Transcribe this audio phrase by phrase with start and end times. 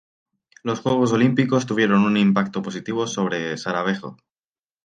[0.63, 4.17] Los Juegos Olímpicos tuvieron un impacto positivo sobre Sarajevo.